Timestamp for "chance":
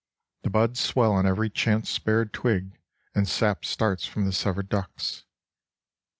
1.51-1.87